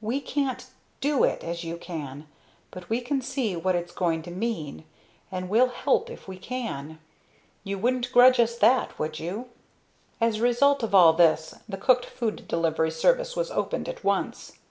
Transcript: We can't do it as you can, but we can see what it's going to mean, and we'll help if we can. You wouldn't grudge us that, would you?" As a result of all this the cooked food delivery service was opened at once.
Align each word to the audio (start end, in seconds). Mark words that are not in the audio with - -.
We 0.00 0.22
can't 0.22 0.64
do 1.02 1.22
it 1.22 1.44
as 1.44 1.62
you 1.62 1.76
can, 1.76 2.28
but 2.70 2.88
we 2.88 3.02
can 3.02 3.20
see 3.20 3.56
what 3.56 3.74
it's 3.74 3.92
going 3.92 4.22
to 4.22 4.30
mean, 4.30 4.84
and 5.30 5.50
we'll 5.50 5.68
help 5.68 6.08
if 6.08 6.26
we 6.26 6.38
can. 6.38 6.98
You 7.62 7.76
wouldn't 7.76 8.10
grudge 8.10 8.40
us 8.40 8.56
that, 8.56 8.98
would 8.98 9.20
you?" 9.20 9.48
As 10.18 10.38
a 10.38 10.42
result 10.42 10.82
of 10.82 10.94
all 10.94 11.12
this 11.12 11.56
the 11.68 11.76
cooked 11.76 12.06
food 12.06 12.48
delivery 12.48 12.90
service 12.90 13.36
was 13.36 13.50
opened 13.50 13.86
at 13.86 14.02
once. 14.02 14.52